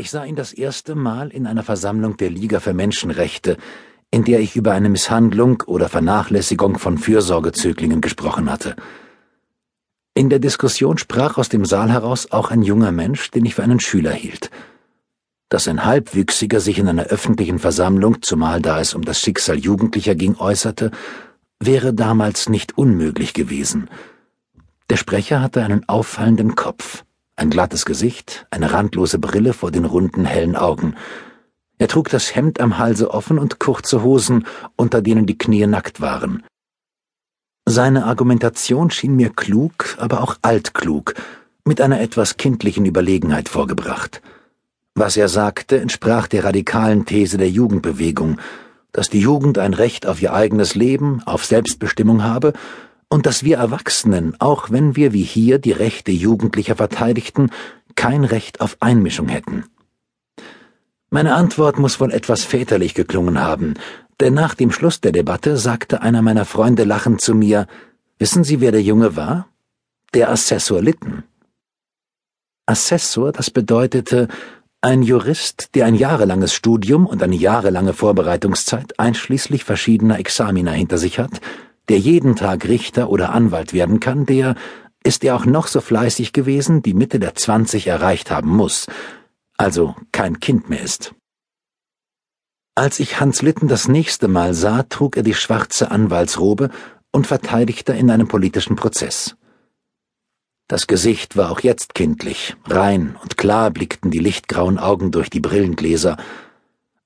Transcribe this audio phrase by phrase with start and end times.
[0.00, 3.58] Ich sah ihn das erste Mal in einer Versammlung der Liga für Menschenrechte,
[4.10, 8.76] in der ich über eine Misshandlung oder Vernachlässigung von Fürsorgezöglingen gesprochen hatte.
[10.14, 13.62] In der Diskussion sprach aus dem Saal heraus auch ein junger Mensch, den ich für
[13.62, 14.50] einen Schüler hielt.
[15.50, 20.14] Dass ein Halbwüchsiger sich in einer öffentlichen Versammlung, zumal da es um das Schicksal Jugendlicher
[20.14, 20.92] ging, äußerte,
[21.58, 23.90] wäre damals nicht unmöglich gewesen.
[24.88, 27.04] Der Sprecher hatte einen auffallenden Kopf
[27.40, 30.94] ein glattes Gesicht, eine randlose Brille vor den runden, hellen Augen.
[31.78, 36.02] Er trug das Hemd am Halse offen und kurze Hosen, unter denen die Knie nackt
[36.02, 36.42] waren.
[37.64, 41.14] Seine Argumentation schien mir klug, aber auch altklug,
[41.64, 44.20] mit einer etwas kindlichen Überlegenheit vorgebracht.
[44.94, 48.38] Was er sagte, entsprach der radikalen These der Jugendbewegung,
[48.92, 52.52] dass die Jugend ein Recht auf ihr eigenes Leben, auf Selbstbestimmung habe
[53.10, 57.50] und dass wir Erwachsenen, auch wenn wir wie hier die Rechte Jugendlicher verteidigten,
[57.96, 59.64] kein Recht auf Einmischung hätten.
[61.10, 63.74] Meine Antwort muss wohl etwas väterlich geklungen haben,
[64.20, 67.66] denn nach dem Schluss der Debatte sagte einer meiner Freunde lachend zu mir,
[68.20, 69.48] Wissen Sie, wer der Junge war?
[70.12, 71.24] Der Assessor Litten.
[72.66, 74.28] Assessor, das bedeutete
[74.82, 81.18] ein Jurist, der ein jahrelanges Studium und eine jahrelange Vorbereitungszeit einschließlich verschiedener Examina hinter sich
[81.18, 81.40] hat,
[81.90, 84.54] der jeden Tag Richter oder Anwalt werden kann, der,
[85.02, 88.86] ist er auch noch so fleißig gewesen, die Mitte der zwanzig erreicht haben muss,
[89.56, 91.14] also kein Kind mehr ist.
[92.76, 96.70] Als ich Hans Litten das nächste Mal sah, trug er die schwarze Anwaltsrobe
[97.10, 99.36] und verteidigte in einem politischen Prozess.
[100.68, 105.40] Das Gesicht war auch jetzt kindlich, rein und klar blickten die lichtgrauen Augen durch die
[105.40, 106.16] Brillengläser,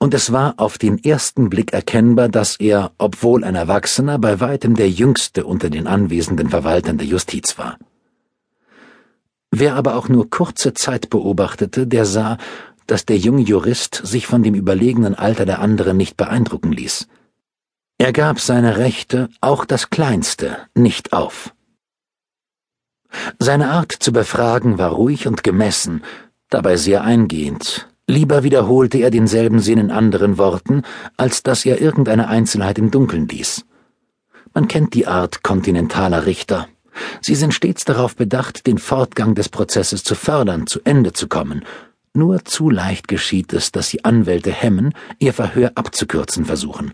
[0.00, 4.74] und es war auf den ersten Blick erkennbar, dass er, obwohl ein Erwachsener, bei weitem
[4.74, 7.78] der jüngste unter den anwesenden Verwaltern der Justiz war.
[9.50, 12.38] Wer aber auch nur kurze Zeit beobachtete, der sah,
[12.86, 17.06] dass der junge Jurist sich von dem überlegenen Alter der anderen nicht beeindrucken ließ.
[17.98, 21.54] Er gab seine Rechte, auch das kleinste, nicht auf.
[23.38, 26.02] Seine Art zu befragen war ruhig und gemessen,
[26.48, 30.82] dabei sehr eingehend, Lieber wiederholte er denselben Sinn in anderen Worten,
[31.16, 33.64] als dass er irgendeine Einzelheit im Dunkeln ließ.
[34.52, 36.66] Man kennt die Art kontinentaler Richter.
[37.20, 41.64] Sie sind stets darauf bedacht, den Fortgang des Prozesses zu fördern, zu Ende zu kommen.
[42.12, 46.92] Nur zu leicht geschieht es, dass sie Anwälte hemmen, ihr Verhör abzukürzen versuchen.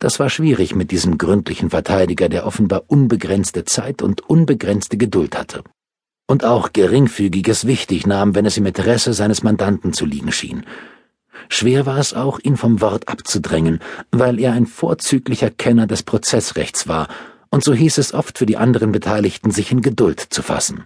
[0.00, 5.64] Das war schwierig mit diesem gründlichen Verteidiger, der offenbar unbegrenzte Zeit und unbegrenzte Geduld hatte
[6.30, 10.64] und auch Geringfügiges wichtig nahm, wenn es im Interesse seines Mandanten zu liegen schien.
[11.48, 13.80] Schwer war es auch, ihn vom Wort abzudrängen,
[14.12, 17.08] weil er ein vorzüglicher Kenner des Prozessrechts war,
[17.50, 20.84] und so hieß es oft für die anderen Beteiligten, sich in Geduld zu fassen.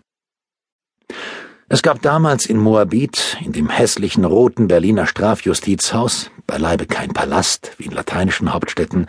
[1.69, 7.84] Es gab damals in Moabit, in dem hässlichen roten Berliner Strafjustizhaus, beileibe kein Palast wie
[7.84, 9.09] in lateinischen Hauptstädten,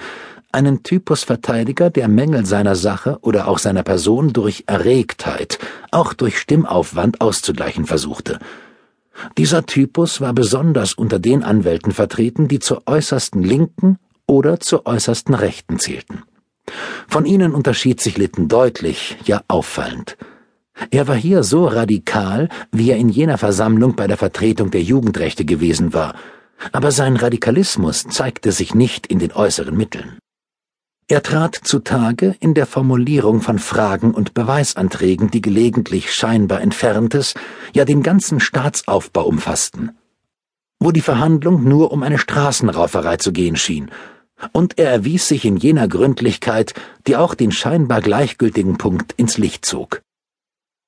[0.55, 5.59] einen Typus Verteidiger, der Mängel seiner Sache oder auch seiner Person durch Erregtheit,
[5.91, 8.39] auch durch Stimmaufwand auszugleichen versuchte.
[9.37, 15.35] Dieser Typus war besonders unter den Anwälten vertreten, die zur äußersten Linken oder zur äußersten
[15.35, 16.23] Rechten zählten.
[17.07, 20.17] Von ihnen unterschied sich Litten deutlich, ja auffallend.
[20.89, 25.45] Er war hier so radikal, wie er in jener Versammlung bei der Vertretung der Jugendrechte
[25.45, 26.15] gewesen war,
[26.71, 30.17] aber sein Radikalismus zeigte sich nicht in den äußeren Mitteln.
[31.07, 37.35] Er trat zutage in der Formulierung von Fragen und Beweisanträgen, die gelegentlich scheinbar Entferntes,
[37.75, 39.95] ja den ganzen Staatsaufbau umfassten,
[40.79, 43.91] wo die Verhandlung nur um eine Straßenrauferei zu gehen schien,
[44.51, 46.73] und er erwies sich in jener Gründlichkeit,
[47.05, 50.01] die auch den scheinbar gleichgültigen Punkt ins Licht zog.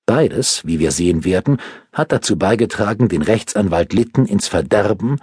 [0.08, 1.62] Beides, wie wir sehen werden,
[1.94, 5.20] hat dazu beigetragen, den Rechtsanwalt Litten ins Verderben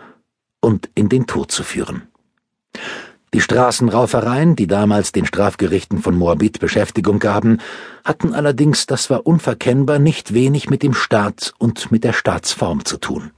[0.60, 2.13] und in den Tod zu führen.
[3.34, 7.58] Die Straßenraufereien, die damals den Strafgerichten von Moabit Beschäftigung gaben,
[8.04, 12.96] hatten allerdings, das war unverkennbar, nicht wenig mit dem Staat und mit der Staatsform zu
[12.96, 13.32] tun.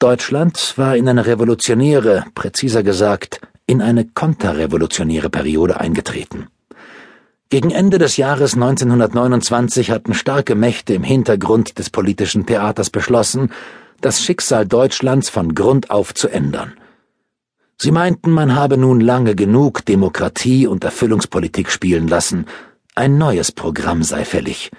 [0.00, 6.48] Deutschland war in eine revolutionäre, präziser gesagt, in eine konterrevolutionäre Periode eingetreten.
[7.48, 13.52] Gegen Ende des Jahres 1929 hatten starke Mächte im Hintergrund des politischen Theaters beschlossen,
[14.00, 16.72] das Schicksal Deutschlands von Grund auf zu ändern–
[17.80, 22.46] Sie meinten, man habe nun lange genug Demokratie und Erfüllungspolitik spielen lassen,
[22.96, 24.72] ein neues Programm sei fällig.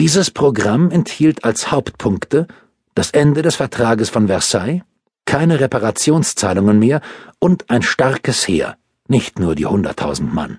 [0.00, 2.48] Dieses Programm enthielt als Hauptpunkte
[2.96, 4.82] das Ende des Vertrages von Versailles,
[5.26, 7.02] keine Reparationszahlungen mehr
[7.38, 8.76] und ein starkes Heer,
[9.06, 10.58] nicht nur die hunderttausend Mann.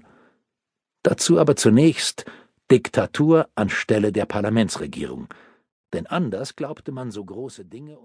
[1.03, 2.23] Dazu aber zunächst
[2.71, 5.27] Diktatur anstelle der Parlamentsregierung,
[5.91, 7.97] denn anders glaubte man so große Dinge